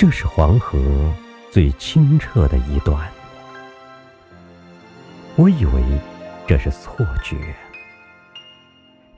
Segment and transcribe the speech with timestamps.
[0.00, 0.80] 这是黄河
[1.50, 2.98] 最清澈的一段。
[5.36, 5.82] 我以为
[6.46, 7.36] 这是错觉。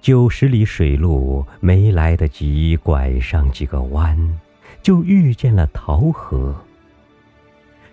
[0.01, 4.41] 九十里水路没来得及拐上几个弯，
[4.83, 6.53] 就遇见了桃河。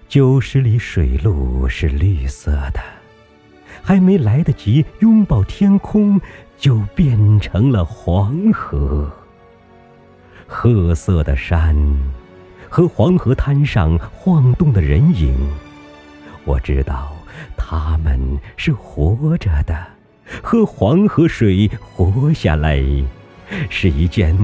[0.07, 2.79] 九十里水路是绿色的，
[3.83, 6.19] 还没来得及拥抱天空，
[6.57, 9.11] 就变成了黄河。
[10.47, 11.77] 褐色的山。
[12.69, 15.35] 和黄河滩上晃动的人影，
[16.45, 17.11] 我知道
[17.57, 18.19] 他们
[18.55, 19.75] 是活着的。
[20.43, 22.79] 喝黄河水活下来，
[23.69, 24.37] 是一件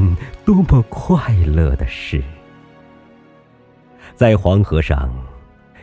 [0.44, 2.24] 多么快乐的事！
[4.16, 5.14] 在黄河上，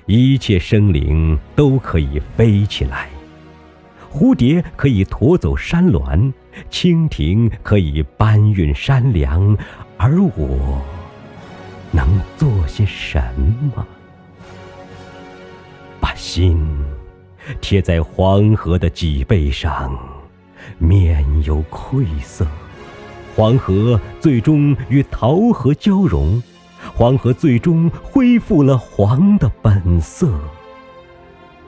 [0.06, 3.08] 一切生灵都可以飞起来，
[4.12, 6.32] 蝴蝶可以驮走山峦，
[6.68, 9.56] 蜻蜓可以搬运山梁，
[9.96, 10.82] 而我。
[11.92, 13.22] 能做些什
[13.74, 13.86] 么？
[16.00, 16.66] 把心
[17.60, 19.96] 贴在黄河的脊背上，
[20.78, 22.46] 面有愧色。
[23.36, 26.42] 黄河最终与桃河交融，
[26.94, 30.32] 黄河最终恢复了黄的本色。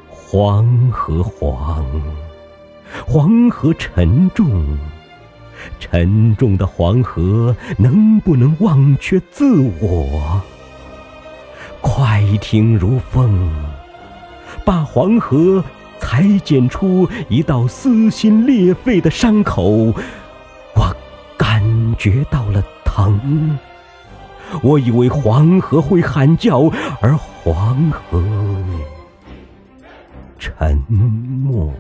[0.09, 1.85] 黄河黄，
[3.07, 4.79] 黄河沉重。
[5.79, 10.41] 沉重的黄河能不能忘却自我？
[11.81, 13.51] 快艇如风，
[14.65, 15.63] 把黄河
[15.99, 19.93] 裁剪出一道撕心裂肺的伤口。
[20.75, 20.97] 我
[21.37, 21.63] 感
[21.99, 23.59] 觉到了疼。
[24.63, 28.23] 我以为黄河会喊叫，而黄河
[30.39, 31.73] 沉默。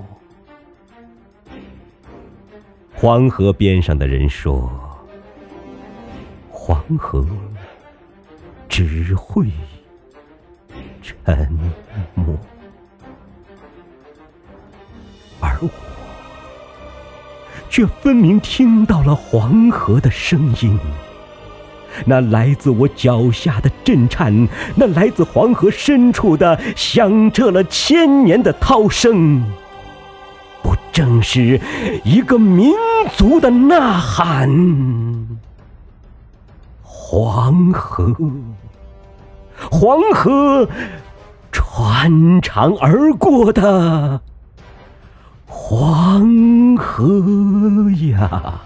[3.04, 4.72] 黄河边上的人说
[6.48, 7.22] ：“黄河
[8.66, 9.44] 只会
[11.02, 11.46] 沉
[12.14, 12.34] 默，
[15.38, 15.68] 而我
[17.68, 20.80] 却分明听到了黄河的声音，
[22.06, 29.44] 那来自我脚下的震颤，那来自黄河深处的响彻了千年的涛声。”
[30.94, 31.60] 正是
[32.04, 32.72] 一个民
[33.16, 34.48] 族的呐喊。
[36.80, 38.14] 黄河，
[39.70, 40.68] 黄河，
[41.50, 44.20] 穿肠而过的
[45.46, 48.60] 黄河呀！